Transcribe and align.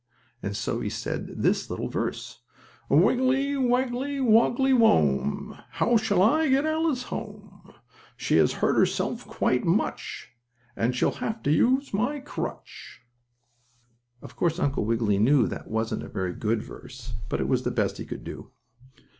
So 0.53 0.79
he 0.79 0.89
said 0.89 1.43
this 1.43 1.69
little 1.69 1.87
verse: 1.87 2.41
"Wiggily, 2.89 3.55
waggily, 3.55 4.19
woggily 4.19 4.73
wome, 4.73 5.59
How 5.73 5.95
shall 5.95 6.23
I 6.23 6.49
get 6.49 6.65
Alice 6.65 7.03
home? 7.13 7.75
She 8.17 8.37
has 8.37 8.53
hurt 8.65 8.75
herself 8.75 9.27
quite 9.27 9.63
much 9.63 10.31
And 10.75 10.95
she'll 10.95 11.11
have 11.21 11.43
to 11.43 11.51
use 11.51 11.93
my 11.93 12.19
crutch." 12.19 13.01
Of 14.23 14.35
course, 14.35 14.57
Uncle 14.57 14.85
Wiggily 14.85 15.19
knew 15.19 15.45
that 15.45 15.69
wasn't 15.69 16.01
a 16.01 16.07
very 16.09 16.33
good 16.33 16.63
verse, 16.63 17.13
but 17.29 17.39
it 17.39 17.47
was 17.47 17.61
the 17.61 17.69
best 17.69 17.99
he 17.99 18.05
could 18.05 18.23
do. 18.23 18.49